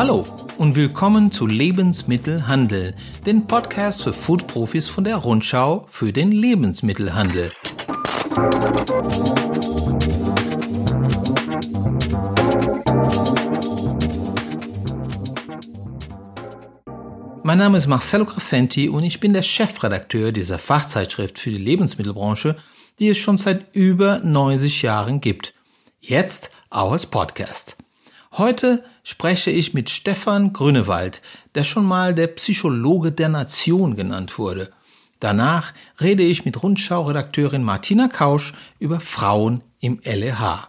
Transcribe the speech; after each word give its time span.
Hallo 0.00 0.24
und 0.58 0.76
willkommen 0.76 1.32
zu 1.32 1.44
Lebensmittelhandel, 1.44 2.94
den 3.26 3.48
Podcast 3.48 4.04
für 4.04 4.12
Foodprofis 4.12 4.86
von 4.86 5.02
der 5.02 5.16
Rundschau 5.16 5.86
für 5.88 6.12
den 6.12 6.30
Lebensmittelhandel. 6.30 7.50
Mein 17.42 17.58
Name 17.58 17.78
ist 17.78 17.88
Marcello 17.88 18.24
Crescenti 18.24 18.88
und 18.88 19.02
ich 19.02 19.18
bin 19.18 19.32
der 19.32 19.42
Chefredakteur 19.42 20.30
dieser 20.30 20.60
Fachzeitschrift 20.60 21.40
für 21.40 21.50
die 21.50 21.58
Lebensmittelbranche, 21.58 22.54
die 23.00 23.08
es 23.08 23.18
schon 23.18 23.36
seit 23.36 23.74
über 23.74 24.20
90 24.20 24.80
Jahren 24.82 25.20
gibt. 25.20 25.54
Jetzt 26.00 26.52
auch 26.70 26.92
als 26.92 27.06
Podcast. 27.06 27.76
Heute 28.38 28.84
spreche 29.02 29.50
ich 29.50 29.74
mit 29.74 29.90
Stefan 29.90 30.52
Grünewald, 30.52 31.22
der 31.56 31.64
schon 31.64 31.84
mal 31.84 32.14
der 32.14 32.28
Psychologe 32.28 33.10
der 33.10 33.28
Nation 33.28 33.96
genannt 33.96 34.38
wurde. 34.38 34.70
Danach 35.18 35.74
rede 36.00 36.22
ich 36.22 36.44
mit 36.44 36.62
Rundschau-Redakteurin 36.62 37.64
Martina 37.64 38.06
Kausch 38.06 38.54
über 38.78 39.00
Frauen 39.00 39.62
im 39.80 39.98
LEH. 40.04 40.68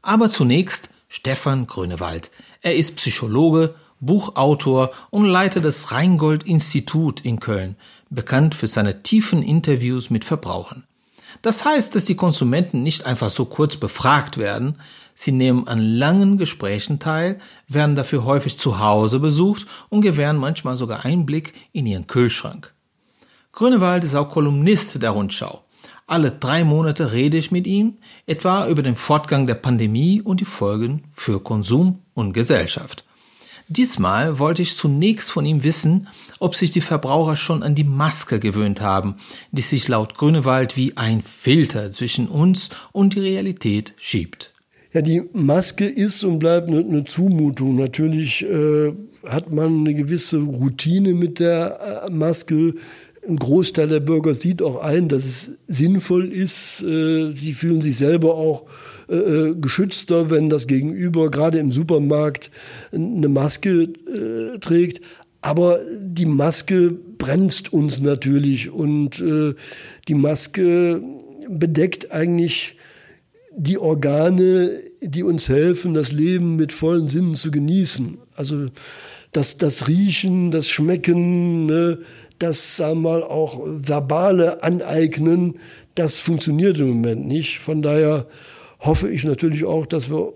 Aber 0.00 0.30
zunächst 0.30 0.88
Stefan 1.08 1.66
Grünewald. 1.66 2.30
Er 2.62 2.76
ist 2.76 2.96
Psychologe, 2.96 3.74
Buchautor 4.00 4.90
und 5.10 5.26
Leiter 5.26 5.60
des 5.60 5.92
Rheingold-Institut 5.92 7.20
in 7.20 7.40
Köln, 7.40 7.76
bekannt 8.08 8.54
für 8.54 8.68
seine 8.68 9.02
tiefen 9.02 9.42
Interviews 9.42 10.08
mit 10.08 10.24
Verbrauchern. 10.24 10.84
Das 11.42 11.66
heißt, 11.66 11.94
dass 11.94 12.06
die 12.06 12.16
Konsumenten 12.16 12.82
nicht 12.82 13.04
einfach 13.04 13.28
so 13.28 13.44
kurz 13.44 13.76
befragt 13.76 14.38
werden, 14.38 14.78
sie 15.16 15.32
nehmen 15.32 15.66
an 15.66 15.80
langen 15.80 16.38
Gesprächen 16.38 17.00
teil, 17.00 17.38
werden 17.66 17.96
dafür 17.96 18.24
häufig 18.24 18.56
zu 18.58 18.78
Hause 18.78 19.18
besucht 19.18 19.66
und 19.88 20.02
gewähren 20.02 20.36
manchmal 20.36 20.76
sogar 20.76 21.04
Einblick 21.04 21.54
in 21.72 21.86
ihren 21.86 22.06
Kühlschrank. 22.06 22.72
Grünewald 23.50 24.04
ist 24.04 24.14
auch 24.14 24.28
Kolumnist 24.28 25.02
der 25.02 25.10
Rundschau. 25.10 25.64
Alle 26.06 26.30
drei 26.30 26.62
Monate 26.62 27.12
rede 27.12 27.36
ich 27.36 27.50
mit 27.50 27.66
ihm, 27.66 27.94
etwa 28.26 28.68
über 28.68 28.82
den 28.82 28.94
Fortgang 28.94 29.46
der 29.46 29.54
Pandemie 29.54 30.20
und 30.20 30.40
die 30.40 30.44
Folgen 30.44 31.04
für 31.14 31.40
Konsum 31.40 32.00
und 32.14 32.32
Gesellschaft. 32.32 33.04
Diesmal 33.68 34.38
wollte 34.38 34.62
ich 34.62 34.76
zunächst 34.76 35.32
von 35.32 35.44
ihm 35.44 35.64
wissen, 35.64 36.06
ob 36.38 36.54
sich 36.54 36.70
die 36.70 36.80
Verbraucher 36.80 37.34
schon 37.34 37.64
an 37.64 37.74
die 37.74 37.82
Maske 37.82 38.38
gewöhnt 38.38 38.80
haben, 38.80 39.16
die 39.50 39.62
sich 39.62 39.88
laut 39.88 40.14
Grünewald 40.14 40.76
wie 40.76 40.96
ein 40.96 41.20
Filter 41.20 41.90
zwischen 41.90 42.28
uns 42.28 42.70
und 42.92 43.14
die 43.14 43.20
Realität 43.20 43.94
schiebt. 43.98 44.52
Ja, 44.96 45.02
die 45.02 45.24
Maske 45.34 45.84
ist 45.84 46.24
und 46.24 46.38
bleibt 46.38 46.68
eine, 46.68 46.78
eine 46.78 47.04
Zumutung. 47.04 47.76
Natürlich 47.76 48.42
äh, 48.48 48.94
hat 49.26 49.52
man 49.52 49.80
eine 49.80 49.92
gewisse 49.92 50.38
Routine 50.38 51.12
mit 51.12 51.38
der 51.38 52.06
äh, 52.06 52.10
Maske. 52.10 52.72
Ein 53.28 53.36
Großteil 53.36 53.88
der 53.88 54.00
Bürger 54.00 54.32
sieht 54.32 54.62
auch 54.62 54.76
ein, 54.76 55.08
dass 55.08 55.26
es 55.26 55.58
sinnvoll 55.66 56.32
ist. 56.32 56.82
Äh, 56.82 57.36
sie 57.36 57.52
fühlen 57.52 57.82
sich 57.82 57.98
selber 57.98 58.36
auch 58.36 58.64
äh, 59.10 59.52
geschützter, 59.60 60.30
wenn 60.30 60.48
das 60.48 60.66
Gegenüber 60.66 61.30
gerade 61.30 61.58
im 61.58 61.70
Supermarkt 61.70 62.50
eine 62.90 63.28
Maske 63.28 63.92
trägt. 64.62 65.02
Aber 65.42 65.78
die 66.00 66.24
Maske 66.24 66.96
bremst 67.18 67.70
uns 67.70 68.00
natürlich 68.00 68.70
und 68.70 69.22
die 70.08 70.14
Maske 70.14 71.02
bedeckt 71.50 72.12
eigentlich 72.12 72.76
die 73.56 73.78
Organe, 73.78 74.82
die 75.08 75.22
uns 75.22 75.48
helfen, 75.48 75.94
das 75.94 76.12
Leben 76.12 76.56
mit 76.56 76.72
vollen 76.72 77.08
Sinnen 77.08 77.34
zu 77.34 77.50
genießen. 77.50 78.18
Also 78.34 78.66
das, 79.32 79.58
das 79.58 79.88
Riechen, 79.88 80.50
das 80.50 80.68
Schmecken, 80.68 81.66
ne, 81.66 81.98
das 82.38 82.76
sagen 82.76 83.02
wir 83.02 83.10
mal 83.10 83.22
auch 83.22 83.60
verbale 83.64 84.62
Aneignen, 84.62 85.58
das 85.94 86.18
funktioniert 86.18 86.78
im 86.78 86.88
Moment 86.88 87.26
nicht. 87.26 87.58
Von 87.58 87.82
daher 87.82 88.26
hoffe 88.80 89.08
ich 89.10 89.24
natürlich 89.24 89.64
auch, 89.64 89.86
dass 89.86 90.10
wir 90.10 90.32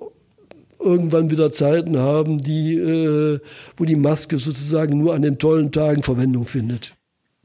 irgendwann 0.78 1.30
wieder 1.30 1.52
Zeiten 1.52 1.98
haben, 1.98 2.38
die, 2.38 2.74
äh, 2.74 3.38
wo 3.76 3.84
die 3.84 3.96
Maske 3.96 4.38
sozusagen 4.38 4.98
nur 4.98 5.14
an 5.14 5.22
den 5.22 5.38
tollen 5.38 5.72
Tagen 5.72 6.02
Verwendung 6.02 6.46
findet. 6.46 6.94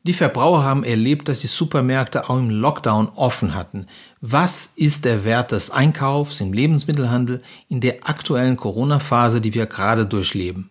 Die 0.06 0.14
Verbraucher 0.14 0.64
haben 0.64 0.84
erlebt, 0.84 1.30
dass 1.30 1.40
die 1.40 1.48
Supermärkte 1.48 2.30
auch 2.30 2.38
im 2.38 2.52
Lockdown 2.52 3.10
offen 3.16 3.56
hatten. 3.56 3.88
Was 4.22 4.74
ist 4.76 5.04
der 5.04 5.26
Wert 5.26 5.52
des 5.52 5.72
Einkaufs 5.72 6.42
im 6.42 6.54
Lebensmittelhandel 6.54 7.42
in 7.70 7.82
der 7.82 8.08
aktuellen 8.08 8.56
Corona-Phase, 8.56 9.42
die 9.42 9.56
wir 9.56 9.66
gerade 9.66 10.06
durchleben? 10.06 10.70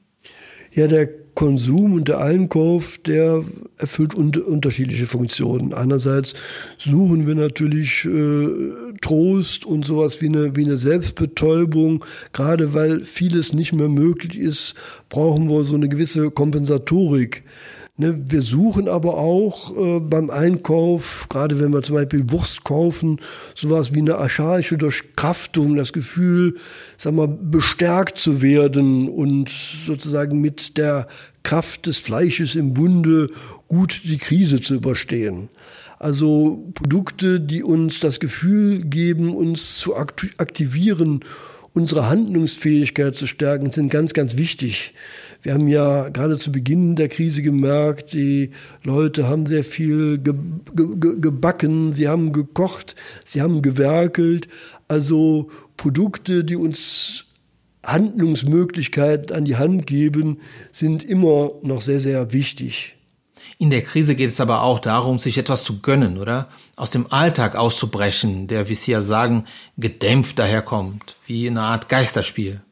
Ja, 0.72 0.86
der 0.86 1.08
Konsum 1.34 1.94
und 1.94 2.06
der 2.06 2.20
Einkauf, 2.20 2.98
der 2.98 3.42
erfüllt 3.76 4.14
un 4.14 4.30
unterschiedliche 4.36 5.06
Funktionen. 5.06 5.74
Einerseits 5.74 6.34
suchen 6.78 7.26
wir 7.26 7.34
natürlich 7.34 8.04
äh, 8.04 8.83
Trost 9.00 9.64
und 9.64 9.84
sowas 9.84 10.20
wie 10.20 10.28
eine, 10.28 10.56
wie 10.56 10.64
eine 10.64 10.78
Selbstbetäubung. 10.78 12.04
Gerade 12.32 12.74
weil 12.74 13.04
vieles 13.04 13.52
nicht 13.52 13.72
mehr 13.72 13.88
möglich 13.88 14.38
ist, 14.38 14.74
brauchen 15.08 15.48
wir 15.48 15.64
so 15.64 15.74
eine 15.74 15.88
gewisse 15.88 16.30
Kompensatorik. 16.30 17.44
Ne, 17.96 18.20
wir 18.28 18.42
suchen 18.42 18.88
aber 18.88 19.18
auch 19.18 19.76
äh, 19.76 20.00
beim 20.00 20.28
Einkauf, 20.28 21.28
gerade 21.28 21.60
wenn 21.60 21.72
wir 21.72 21.82
zum 21.82 21.94
Beispiel 21.94 22.28
Wurst 22.32 22.64
kaufen, 22.64 23.20
sowas 23.54 23.94
wie 23.94 24.00
eine 24.00 24.16
archaische 24.16 24.76
Durchkraftung, 24.76 25.76
das 25.76 25.92
Gefühl, 25.92 26.56
sag 26.98 27.14
mal, 27.14 27.28
bestärkt 27.28 28.18
zu 28.18 28.42
werden 28.42 29.08
und 29.08 29.48
sozusagen 29.86 30.40
mit 30.40 30.76
der 30.76 31.06
Kraft 31.44 31.86
des 31.86 31.98
Fleisches 31.98 32.56
im 32.56 32.74
Bunde 32.74 33.30
gut 33.68 34.00
die 34.02 34.18
Krise 34.18 34.60
zu 34.60 34.74
überstehen. 34.74 35.48
Also 36.04 36.70
Produkte, 36.74 37.40
die 37.40 37.62
uns 37.62 37.98
das 37.98 38.20
Gefühl 38.20 38.84
geben, 38.84 39.34
uns 39.34 39.78
zu 39.78 39.96
aktivieren, 39.96 41.20
unsere 41.72 42.10
Handlungsfähigkeit 42.10 43.16
zu 43.16 43.26
stärken, 43.26 43.72
sind 43.72 43.88
ganz, 43.88 44.12
ganz 44.12 44.36
wichtig. 44.36 44.92
Wir 45.40 45.54
haben 45.54 45.66
ja 45.66 46.10
gerade 46.10 46.36
zu 46.36 46.52
Beginn 46.52 46.94
der 46.94 47.08
Krise 47.08 47.40
gemerkt, 47.40 48.12
die 48.12 48.50
Leute 48.82 49.28
haben 49.28 49.46
sehr 49.46 49.64
viel 49.64 50.18
ge 50.18 50.34
ge 50.74 51.18
gebacken, 51.20 51.90
sie 51.90 52.06
haben 52.06 52.34
gekocht, 52.34 52.96
sie 53.24 53.40
haben 53.40 53.62
gewerkelt. 53.62 54.46
Also 54.88 55.48
Produkte, 55.78 56.44
die 56.44 56.56
uns 56.56 57.24
Handlungsmöglichkeiten 57.82 59.34
an 59.34 59.46
die 59.46 59.56
Hand 59.56 59.86
geben, 59.86 60.36
sind 60.70 61.02
immer 61.02 61.52
noch 61.62 61.80
sehr, 61.80 62.00
sehr 62.00 62.34
wichtig. 62.34 62.94
In 63.58 63.70
der 63.70 63.82
Krise 63.82 64.14
geht 64.14 64.28
es 64.28 64.40
aber 64.40 64.62
auch 64.62 64.78
darum, 64.78 65.18
sich 65.18 65.38
etwas 65.38 65.64
zu 65.64 65.80
gönnen, 65.80 66.18
oder? 66.18 66.48
Aus 66.76 66.90
dem 66.90 67.12
Alltag 67.12 67.56
auszubrechen, 67.56 68.46
der, 68.46 68.68
wie 68.68 68.74
Sie 68.74 68.92
ja 68.92 69.02
sagen, 69.02 69.44
gedämpft 69.76 70.38
daherkommt, 70.38 71.16
wie 71.26 71.48
eine 71.48 71.62
Art 71.62 71.88
Geisterspiel 71.88 72.62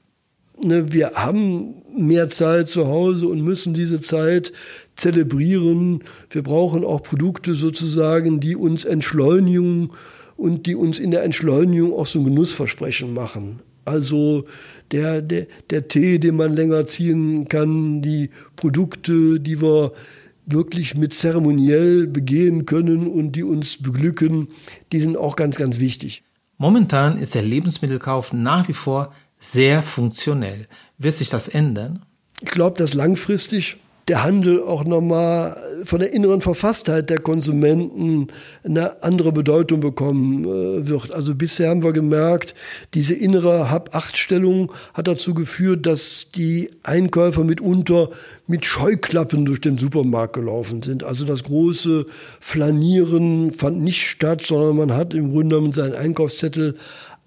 ne, 0.63 0.93
wir 0.93 1.13
haben 1.15 1.75
mehr 1.95 2.29
Zeit 2.29 2.69
zu 2.69 2.87
Hause 2.87 3.29
und 3.29 3.43
müssen 3.43 3.75
diese 3.75 4.01
Zeit 4.01 4.53
zelebrieren. 4.97 6.05
Wir 6.31 6.43
brauchen 6.43 6.85
auch 6.85 7.03
Produkte 7.03 7.55
sozusagen, 7.55 8.41
die 8.41 8.57
uns 8.57 8.85
entschleunigen 8.85 9.91
und 10.37 10.67
die 10.67 10.75
uns 10.75 10.99
in 10.99 11.11
der 11.11 11.23
Entschleunigung 11.23 11.93
auch 11.93 12.07
so 12.07 12.21
ein 12.21 12.25
Genussversprechen 12.25 13.13
machen. 13.15 13.61
Also 13.85 14.45
der, 14.93 15.23
der, 15.23 15.47
der 15.71 15.89
Tee, 15.89 16.19
den 16.19 16.37
man 16.37 16.55
länger 16.55 16.87
ziehen 16.87 17.49
kann, 17.49 18.01
die 18.01 18.31
Produkte, 18.55 19.41
die 19.41 19.61
wir 19.61 19.93
wirklich 20.47 20.97
mit 20.97 21.15
zeremoniell 21.15 22.07
begehen 22.07 22.67
können 22.67 23.07
und 23.07 23.33
die 23.33 23.45
uns 23.45 23.81
beglücken, 23.81 24.49
die 24.93 25.01
sind 25.01 25.17
auch 25.17 25.37
ganz, 25.37 25.57
ganz 25.57 25.79
wichtig. 25.79 26.25
Momentan 26.59 27.17
ist 27.17 27.35
der 27.35 27.43
Lebensmittelkauf 27.43 28.33
nach 28.33 28.69
wie 28.69 28.73
vor 28.73 29.13
sehr 29.39 29.83
funktionell. 29.83 30.67
Wird 30.99 31.17
sich 31.17 31.29
das 31.29 31.49
ändern? 31.49 32.05
Ich 32.41 32.51
glaube, 32.51 32.79
dass 32.79 32.95
langfristig 32.95 33.79
der 34.09 34.25
Handel 34.25 34.61
auch 34.63 34.85
nochmal 34.85 35.57
von 35.85 36.01
der 36.01 36.13
inneren 36.13 36.41
Verfasstheit 36.41 37.09
der 37.09 37.19
Konsumenten 37.19 38.29
eine 38.65 39.03
andere 39.03 39.33
Bedeutung 39.33 39.81
bekommen 39.81 40.45
äh, 40.45 40.89
wird. 40.89 41.13
Also 41.13 41.35
bisher 41.35 41.71
haben 41.71 41.83
wir 41.83 41.93
gemerkt, 41.93 42.55
diese 42.95 43.15
innere 43.15 43.71
Hab-Acht-Stellung 43.71 44.73
hat 44.95 45.07
dazu 45.07 45.35
geführt, 45.35 45.87
dass 45.87 46.31
die 46.35 46.71
Einkäufer 46.83 47.45
mitunter 47.45 48.11
mit 48.47 48.67
Scheuklappen 48.67 49.45
durch 49.45 49.61
den 49.61 49.79
Supermarkt 49.79 50.35
gelaufen 50.35 50.83
sind. 50.83 51.05
Also 51.05 51.25
das 51.25 51.45
große 51.45 52.07
Flanieren 52.41 53.53
fand 53.53 53.83
nicht 53.83 54.09
statt, 54.09 54.43
sondern 54.45 54.77
man 54.77 54.97
hat 54.97 55.15
im 55.15 55.33
Grunde 55.33 55.57
genommen 55.57 55.73
seinen 55.73 55.95
Einkaufszettel 55.95 56.75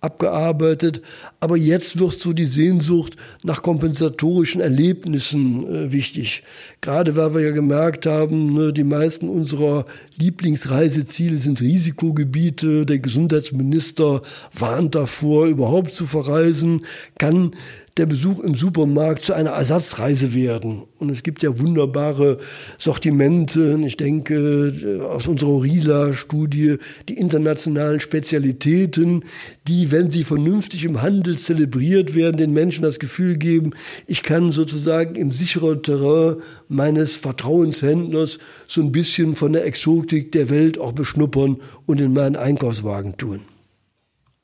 abgearbeitet. 0.06 1.02
Aber 1.40 1.58
jetzt 1.58 2.00
wird 2.00 2.14
so 2.14 2.32
die 2.32 2.46
Sehnsucht 2.46 3.18
nach 3.44 3.62
kompensatorischen 3.62 4.62
Erlebnissen 4.62 5.68
äh, 5.68 5.92
wichtig. 5.92 6.44
Gerade 6.82 7.16
weil 7.16 7.34
wir 7.34 7.42
ja 7.42 7.52
gemerkt 7.52 8.06
haben, 8.06 8.54
ne, 8.54 8.72
die 8.72 8.84
meisten 8.84 9.28
unserer 9.28 9.86
Lieblingsreiseziele 10.18 11.38
sind 11.38 11.60
Risikogebiete. 11.60 12.86
Der 12.86 13.00
Gesundheitsminister 13.00 14.22
warnt 14.54 14.96
davor, 14.96 15.48
überhaupt 15.48 15.94
zu 15.94 16.06
verreisen. 16.06 16.86
Kann 17.18 17.52
der 17.98 18.06
Besuch 18.06 18.40
im 18.40 18.56
Supermarkt 18.56 19.24
zu 19.24 19.34
einer 19.34 19.52
Ersatzreise 19.52 20.34
werden. 20.34 20.84
Und 21.00 21.10
es 21.10 21.24
gibt 21.24 21.44
ja 21.44 21.60
wunderbare 21.60 22.40
Sortimente. 22.78 23.80
Ich 23.86 23.96
denke, 23.96 25.02
aus 25.10 25.28
unserer 25.28 25.64
RILA-Studie, 25.64 26.76
die 27.08 27.18
internationalen 27.18 28.02
Spezialitäten, 28.02 29.24
die, 29.70 29.94
wenn 29.94 30.12
sie 30.12 30.26
vernünftig 30.26 30.84
im 30.84 31.02
Handel 31.02 31.38
zelebriert 31.38 32.16
werden, 32.16 32.36
den 32.36 32.52
Menschen 32.52 32.82
das 32.82 33.00
Gefühl 33.00 33.38
geben, 33.38 33.72
ich 34.08 34.24
kann 34.24 34.52
sozusagen 34.52 35.16
im 35.16 35.32
sicheren 35.32 35.82
Terrain 35.82 36.42
meines 36.68 37.16
Vertrauenshändlers 37.16 38.40
so 38.68 38.82
ein 38.82 38.92
bisschen 38.92 39.38
von 39.38 39.54
der 39.54 39.66
Exotik 39.66 40.34
der 40.34 40.50
Welt 40.50 40.78
auch 40.78 40.92
beschnuppern 40.92 41.58
und 41.86 42.02
in 42.02 42.12
meinen 42.12 42.36
Einkaufswagen 42.36 43.16
tun. 43.16 43.40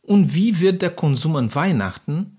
Und 0.03 0.33
wie 0.33 0.61
wird 0.61 0.81
der 0.81 0.89
Konsum 0.89 1.35
an 1.35 1.53
Weihnachten 1.53 2.37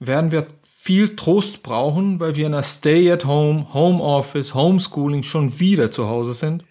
werden 0.00 0.32
wir 0.32 0.46
viel 0.62 1.16
Trost 1.16 1.62
brauchen, 1.62 2.20
weil 2.20 2.36
wir 2.36 2.46
in 2.46 2.52
der 2.52 2.62
Stay-at-Home, 2.62 3.74
Homeoffice, 3.74 4.54
Homeschooling 4.54 5.22
schon 5.22 5.58
wieder 5.60 5.90
zu 5.90 6.08
Hause 6.08 6.32
sind? 6.32 6.64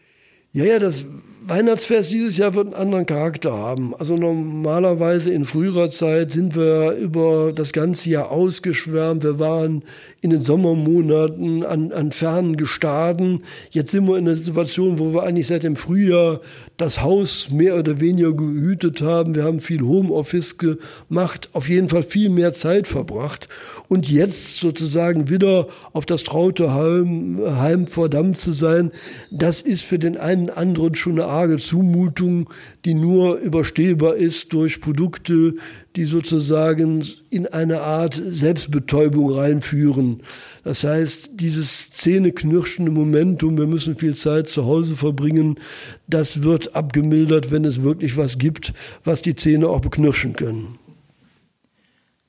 Ja, 0.54 0.66
ja, 0.66 0.80
das 0.80 1.06
Weihnachtsfest 1.50 2.12
dieses 2.12 2.36
Jahr 2.36 2.56
wird 2.56 2.68
einen 2.68 2.76
anderen 2.76 3.06
Charakter 3.06 3.54
haben. 3.54 3.96
Also 3.96 4.18
normalerweise 4.18 5.32
in 5.32 5.46
früherer 5.46 5.90
Zeit 5.90 6.34
sind 6.34 6.58
wir 6.58 6.92
über 6.92 7.54
das 7.54 7.72
ganze 7.72 8.10
Jahr 8.10 8.32
ausgeschwärmt. 8.32 9.24
Wir 9.24 9.40
waren 9.40 9.84
in 10.20 10.32
den 10.32 10.42
Sommermonaten 10.42 11.64
an, 11.64 11.94
an 11.94 12.12
fernen 12.12 12.58
Gestaden. 12.58 13.44
Jetzt 13.70 13.92
sind 13.92 14.10
wir 14.10 14.18
in 14.18 14.28
einer 14.28 14.36
Situation, 14.36 15.00
wo 15.00 15.14
wir 15.14 15.24
eigentlich 15.24 15.48
seit 15.48 15.64
dem 15.64 15.78
Frühjahr 15.78 16.42
das 16.76 17.02
Haus 17.02 17.50
mehr 17.50 17.78
oder 17.78 18.02
weniger 18.02 18.34
gehütet 18.34 19.02
haben. 19.02 19.34
Wir 19.34 19.46
haben 19.46 19.60
viel 19.60 19.82
Homeoffice 19.82 20.58
gemacht, 20.58 21.50
auf 21.54 21.70
jeden 21.70 21.88
Fall 21.88 22.04
viel 22.04 22.30
mehr 22.30 22.52
Zeit 22.52 22.88
verbracht. 22.88 23.48
Und 23.88 24.10
jetzt 24.10 24.60
sozusagen 24.60 25.30
wieder 25.30 25.68
auf 25.94 26.06
das 26.06 26.24
traute 26.24 26.74
Heim, 26.74 27.40
Heim 27.58 27.88
verdammt 27.88 28.38
zu 28.38 28.52
sein, 28.52 28.92
das 29.32 29.62
ist 29.62 29.84
für 29.86 29.98
den 29.98 30.18
einen 30.18 30.50
anderen 30.50 30.96
schon 30.96 31.14
eine 31.14 31.37
arge 31.38 31.58
Zumutung, 31.58 32.50
die 32.84 32.94
nur 32.94 33.38
überstehbar 33.38 34.16
ist 34.16 34.54
durch 34.54 34.82
Produkte, 34.82 35.56
die 35.96 36.06
sozusagen 36.06 37.06
in 37.30 37.46
eine 37.48 37.82
Art 37.82 38.14
Selbstbetäubung 38.16 39.32
reinführen. 39.32 40.24
Das 40.64 40.84
heißt, 40.84 41.32
dieses 41.34 41.92
zähneknirschende 41.92 42.92
Momentum, 42.92 43.58
wir 43.58 43.68
müssen 43.68 43.96
viel 43.96 44.16
Zeit 44.16 44.50
zu 44.50 44.66
Hause 44.66 44.96
verbringen, 44.96 45.60
das 46.08 46.42
wird 46.44 46.76
abgemildert, 46.76 47.52
wenn 47.52 47.66
es 47.66 47.84
wirklich 47.84 48.18
was 48.18 48.38
gibt, 48.38 48.74
was 49.04 49.22
die 49.22 49.36
Zähne 49.36 49.68
auch 49.70 49.82
beknirschen 49.82 50.34
können. 50.34 50.80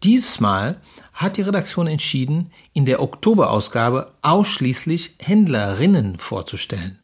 Dieses 0.04 0.40
Mal 0.40 0.82
hat 1.14 1.38
die 1.38 1.42
Redaktion 1.42 1.86
entschieden, 1.86 2.50
in 2.74 2.84
der 2.84 3.00
Oktoberausgabe 3.00 4.12
ausschließlich 4.20 5.14
Händlerinnen 5.22 6.18
vorzustellen. 6.18 7.01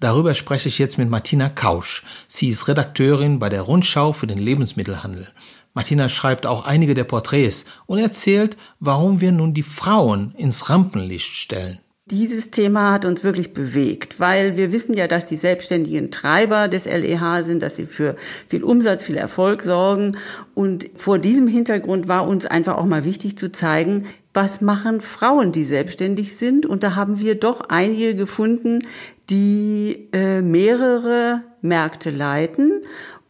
Darüber 0.00 0.34
spreche 0.34 0.68
ich 0.68 0.78
jetzt 0.78 0.98
mit 0.98 1.08
Martina 1.08 1.48
Kausch. 1.48 2.04
Sie 2.28 2.48
ist 2.48 2.68
Redakteurin 2.68 3.38
bei 3.38 3.48
der 3.48 3.62
Rundschau 3.62 4.12
für 4.12 4.26
den 4.26 4.38
Lebensmittelhandel. 4.38 5.28
Martina 5.72 6.08
schreibt 6.08 6.46
auch 6.46 6.64
einige 6.64 6.94
der 6.94 7.04
Porträts 7.04 7.64
und 7.86 7.98
erzählt, 7.98 8.56
warum 8.80 9.20
wir 9.20 9.32
nun 9.32 9.54
die 9.54 9.62
Frauen 9.62 10.34
ins 10.36 10.70
Rampenlicht 10.70 11.32
stellen. 11.32 11.80
Dieses 12.08 12.52
Thema 12.52 12.92
hat 12.92 13.04
uns 13.04 13.24
wirklich 13.24 13.52
bewegt, 13.52 14.20
weil 14.20 14.56
wir 14.56 14.70
wissen 14.70 14.94
ja, 14.94 15.08
dass 15.08 15.24
die 15.24 15.36
selbstständigen 15.36 16.12
Treiber 16.12 16.68
des 16.68 16.84
LEH 16.84 17.42
sind, 17.42 17.64
dass 17.64 17.74
sie 17.74 17.86
für 17.86 18.14
viel 18.46 18.62
Umsatz, 18.62 19.02
viel 19.02 19.16
Erfolg 19.16 19.64
sorgen. 19.64 20.16
Und 20.54 20.88
vor 20.94 21.18
diesem 21.18 21.48
Hintergrund 21.48 22.06
war 22.06 22.28
uns 22.28 22.46
einfach 22.46 22.76
auch 22.76 22.86
mal 22.86 23.04
wichtig 23.04 23.36
zu 23.36 23.50
zeigen, 23.50 24.06
was 24.32 24.60
machen 24.60 25.00
Frauen, 25.00 25.50
die 25.50 25.64
selbstständig 25.64 26.36
sind. 26.36 26.64
Und 26.64 26.84
da 26.84 26.94
haben 26.94 27.18
wir 27.18 27.34
doch 27.34 27.62
einige 27.70 28.14
gefunden, 28.14 28.86
die 29.30 30.08
äh, 30.12 30.40
mehrere 30.40 31.42
Märkte 31.60 32.10
leiten 32.10 32.82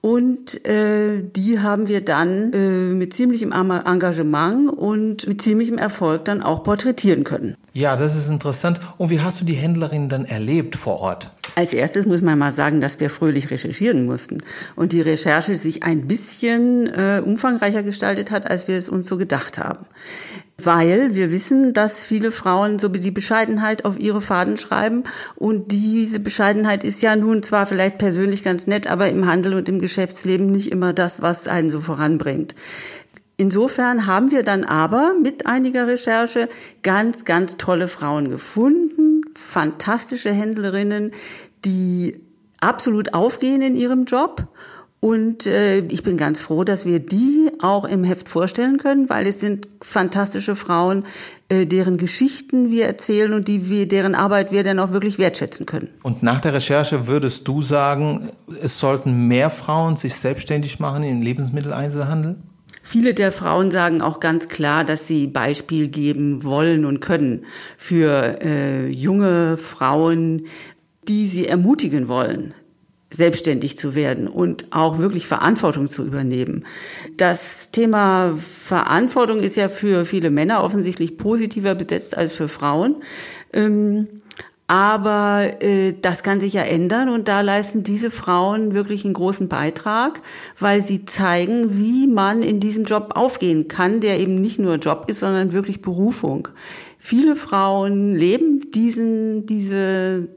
und 0.06 0.64
äh, 0.64 1.20
die 1.20 1.58
haben 1.58 1.88
wir 1.88 2.00
dann 2.00 2.52
äh, 2.52 2.94
mit 2.94 3.12
ziemlichem 3.12 3.50
Engagement 3.50 4.70
und 4.70 5.26
mit 5.26 5.42
ziemlichem 5.42 5.78
Erfolg 5.78 6.24
dann 6.26 6.42
auch 6.42 6.62
porträtieren 6.62 7.24
können. 7.24 7.56
Ja, 7.72 7.96
das 7.96 8.14
ist 8.14 8.30
interessant. 8.30 8.78
Und 8.98 9.10
wie 9.10 9.20
hast 9.20 9.40
du 9.40 9.44
die 9.44 9.54
Händlerin 9.54 10.08
dann 10.08 10.24
erlebt 10.24 10.76
vor 10.76 11.00
Ort? 11.00 11.32
Als 11.56 11.72
erstes 11.72 12.06
muss 12.06 12.22
man 12.22 12.38
mal 12.38 12.52
sagen, 12.52 12.80
dass 12.80 13.00
wir 13.00 13.10
fröhlich 13.10 13.50
recherchieren 13.50 14.06
mussten 14.06 14.44
und 14.76 14.92
die 14.92 15.00
Recherche 15.00 15.56
sich 15.56 15.82
ein 15.82 16.06
bisschen 16.06 16.86
äh, 16.86 17.20
umfangreicher 17.24 17.82
gestaltet 17.82 18.30
hat, 18.30 18.48
als 18.48 18.68
wir 18.68 18.78
es 18.78 18.88
uns 18.88 19.08
so 19.08 19.16
gedacht 19.16 19.58
haben 19.58 19.86
weil 20.58 21.14
wir 21.14 21.30
wissen, 21.30 21.74
dass 21.74 22.06
viele 22.06 22.30
Frauen 22.30 22.78
so 22.78 22.88
die 22.88 23.10
Bescheidenheit 23.10 23.84
auf 23.84 23.98
ihre 23.98 24.22
Faden 24.22 24.56
schreiben 24.56 25.04
und 25.34 25.70
diese 25.70 26.18
Bescheidenheit 26.18 26.82
ist 26.82 27.02
ja 27.02 27.14
nun 27.14 27.42
zwar 27.42 27.66
vielleicht 27.66 27.98
persönlich 27.98 28.42
ganz 28.42 28.66
nett, 28.66 28.86
aber 28.86 29.08
im 29.08 29.26
Handel 29.26 29.54
und 29.54 29.68
im 29.68 29.80
Geschäftsleben 29.80 30.46
nicht 30.46 30.72
immer 30.72 30.92
das, 30.92 31.20
was 31.20 31.46
einen 31.46 31.68
so 31.68 31.80
voranbringt. 31.80 32.54
Insofern 33.36 34.06
haben 34.06 34.30
wir 34.30 34.42
dann 34.42 34.64
aber 34.64 35.12
mit 35.22 35.46
einiger 35.46 35.86
Recherche 35.86 36.48
ganz, 36.82 37.26
ganz 37.26 37.58
tolle 37.58 37.86
Frauen 37.86 38.30
gefunden, 38.30 39.20
fantastische 39.34 40.32
Händlerinnen, 40.32 41.12
die 41.66 42.22
absolut 42.60 43.12
aufgehen 43.12 43.60
in 43.60 43.76
ihrem 43.76 44.06
Job 44.06 44.48
und 45.00 45.46
äh, 45.46 45.80
ich 45.80 46.02
bin 46.02 46.16
ganz 46.16 46.40
froh, 46.40 46.64
dass 46.64 46.86
wir 46.86 47.00
die 47.00 47.50
auch 47.60 47.84
im 47.84 48.02
Heft 48.02 48.28
vorstellen 48.28 48.78
können, 48.78 49.08
weil 49.10 49.26
es 49.26 49.40
sind 49.40 49.68
fantastische 49.82 50.56
Frauen, 50.56 51.04
äh, 51.48 51.66
deren 51.66 51.96
Geschichten 51.98 52.70
wir 52.70 52.86
erzählen 52.86 53.32
und 53.32 53.46
die 53.46 53.68
wir, 53.68 53.86
deren 53.86 54.14
Arbeit 54.14 54.52
wir 54.52 54.64
dann 54.64 54.78
auch 54.78 54.92
wirklich 54.92 55.18
wertschätzen 55.18 55.66
können. 55.66 55.90
Und 56.02 56.22
nach 56.22 56.40
der 56.40 56.54
Recherche 56.54 57.06
würdest 57.06 57.46
du 57.46 57.62
sagen, 57.62 58.30
es 58.62 58.78
sollten 58.78 59.28
mehr 59.28 59.50
Frauen 59.50 59.96
sich 59.96 60.14
selbstständig 60.14 60.80
machen 60.80 61.02
im 61.02 61.20
Lebensmitteleinzelhandel? 61.22 62.36
Viele 62.82 63.14
der 63.14 63.32
Frauen 63.32 63.70
sagen 63.70 64.00
auch 64.00 64.20
ganz 64.20 64.48
klar, 64.48 64.84
dass 64.84 65.06
sie 65.06 65.26
Beispiel 65.26 65.88
geben 65.88 66.44
wollen 66.44 66.84
und 66.84 67.00
können 67.00 67.44
für 67.76 68.38
äh, 68.42 68.88
junge 68.88 69.56
Frauen, 69.56 70.46
die 71.08 71.26
sie 71.26 71.46
ermutigen 71.46 72.08
wollen, 72.08 72.54
selbstständig 73.10 73.78
zu 73.78 73.94
werden 73.94 74.26
und 74.26 74.66
auch 74.72 74.98
wirklich 74.98 75.26
Verantwortung 75.26 75.88
zu 75.88 76.04
übernehmen. 76.04 76.64
Das 77.16 77.70
Thema 77.70 78.36
Verantwortung 78.36 79.40
ist 79.40 79.56
ja 79.56 79.68
für 79.68 80.04
viele 80.04 80.30
Männer 80.30 80.64
offensichtlich 80.64 81.16
positiver 81.16 81.74
besetzt 81.74 82.16
als 82.16 82.32
für 82.32 82.48
Frauen. 82.48 82.96
Ähm, 83.52 84.08
aber 84.68 85.62
äh, 85.62 85.94
das 86.00 86.24
kann 86.24 86.40
sich 86.40 86.54
ja 86.54 86.62
ändern 86.62 87.08
und 87.08 87.28
da 87.28 87.40
leisten 87.40 87.84
diese 87.84 88.10
Frauen 88.10 88.74
wirklich 88.74 89.04
einen 89.04 89.14
großen 89.14 89.48
Beitrag, 89.48 90.20
weil 90.58 90.82
sie 90.82 91.04
zeigen, 91.04 91.78
wie 91.78 92.08
man 92.08 92.42
in 92.42 92.58
diesem 92.58 92.84
Job 92.84 93.12
aufgehen 93.14 93.68
kann, 93.68 94.00
der 94.00 94.18
eben 94.18 94.40
nicht 94.40 94.58
nur 94.58 94.76
Job 94.76 95.04
ist, 95.06 95.20
sondern 95.20 95.52
wirklich 95.52 95.82
Berufung. 95.82 96.48
Viele 96.98 97.36
Frauen 97.36 98.16
leben 98.16 98.72
diesen, 98.72 99.46
diese 99.46 100.28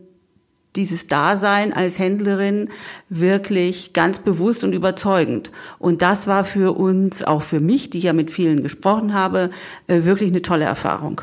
dieses 0.79 1.07
Dasein 1.07 1.73
als 1.73 1.99
Händlerin 1.99 2.69
wirklich 3.09 3.93
ganz 3.93 4.19
bewusst 4.19 4.63
und 4.63 4.73
überzeugend. 4.73 5.51
Und 5.77 6.01
das 6.01 6.25
war 6.25 6.45
für 6.45 6.77
uns, 6.77 7.23
auch 7.23 7.41
für 7.41 7.59
mich, 7.59 7.89
die 7.89 7.99
ich 7.99 8.05
ja 8.05 8.13
mit 8.13 8.31
vielen 8.31 8.63
gesprochen 8.63 9.13
habe, 9.13 9.49
äh, 9.87 10.03
wirklich 10.03 10.31
eine 10.31 10.41
tolle 10.41 10.65
Erfahrung. 10.65 11.21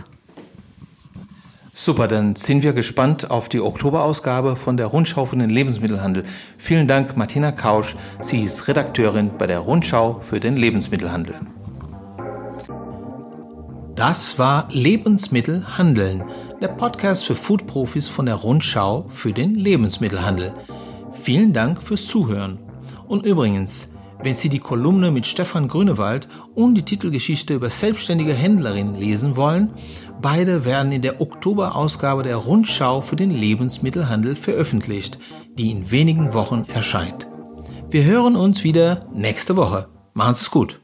Super, 1.72 2.08
dann 2.08 2.36
sind 2.36 2.62
wir 2.62 2.72
gespannt 2.72 3.30
auf 3.30 3.50
die 3.50 3.60
Oktoberausgabe 3.60 4.56
von 4.56 4.76
der 4.76 4.86
Rundschau 4.86 5.26
für 5.26 5.36
den 5.36 5.50
Lebensmittelhandel. 5.50 6.22
Vielen 6.56 6.86
Dank, 6.86 7.16
Martina 7.16 7.52
Kausch. 7.52 7.96
Sie 8.20 8.40
ist 8.40 8.66
Redakteurin 8.68 9.32
bei 9.36 9.46
der 9.46 9.58
Rundschau 9.58 10.20
für 10.22 10.40
den 10.40 10.56
Lebensmittelhandel. 10.56 11.38
Das 13.94 14.38
war 14.38 14.68
Lebensmittelhandeln, 14.70 16.24
der 16.60 16.68
Podcast 16.68 17.24
für 17.24 17.34
Foodprofis 17.34 18.08
von 18.08 18.26
der 18.26 18.36
Rundschau 18.36 19.06
für 19.08 19.32
den 19.32 19.54
Lebensmittelhandel. 19.54 20.54
Vielen 21.12 21.52
Dank 21.52 21.82
fürs 21.82 22.06
Zuhören. 22.06 22.58
Und 23.06 23.26
übrigens, 23.26 23.88
wenn 24.22 24.34
Sie 24.34 24.48
die 24.48 24.58
Kolumne 24.58 25.10
mit 25.10 25.26
Stefan 25.26 25.68
Grünewald 25.68 26.28
und 26.54 26.74
die 26.74 26.84
Titelgeschichte 26.84 27.54
über 27.54 27.68
selbstständige 27.68 28.32
Händlerin 28.32 28.94
lesen 28.94 29.36
wollen, 29.36 29.70
beide 30.22 30.64
werden 30.64 30.92
in 30.92 31.02
der 31.02 31.20
Oktoberausgabe 31.20 32.22
der 32.22 32.36
Rundschau 32.36 33.02
für 33.02 33.16
den 33.16 33.30
Lebensmittelhandel 33.30 34.34
veröffentlicht, 34.36 35.18
die 35.58 35.70
in 35.70 35.90
wenigen 35.90 36.32
Wochen 36.32 36.64
erscheint. 36.72 37.28
Wir 37.90 38.04
hören 38.04 38.36
uns 38.36 38.64
wieder 38.64 39.00
nächste 39.14 39.56
Woche. 39.56 39.88
Machen 40.14 40.34
Sie 40.34 40.42
es 40.42 40.50
gut. 40.50 40.80